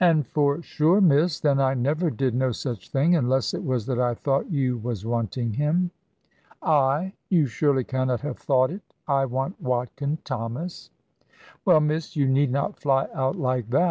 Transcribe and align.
"And 0.00 0.26
for 0.26 0.62
sure, 0.62 0.98
miss, 0.98 1.40
then 1.40 1.60
I 1.60 1.74
never 1.74 2.08
did 2.10 2.34
no 2.34 2.52
such 2.52 2.88
thing; 2.88 3.14
unless 3.14 3.52
it 3.52 3.62
was 3.62 3.84
that 3.84 4.00
I 4.00 4.14
thought 4.14 4.50
you 4.50 4.78
was 4.78 5.04
wanting 5.04 5.52
him." 5.52 5.90
"I! 6.62 7.12
You 7.28 7.44
surely 7.44 7.84
cannot 7.84 8.22
have 8.22 8.38
thought 8.38 8.70
it! 8.70 8.80
I 9.06 9.26
want 9.26 9.60
Watkin 9.60 10.20
Thomas!" 10.24 10.88
"Well, 11.66 11.80
miss, 11.80 12.16
you 12.16 12.26
need 12.26 12.50
not 12.50 12.80
fly 12.80 13.08
out 13.12 13.36
like 13.36 13.68
that. 13.68 13.86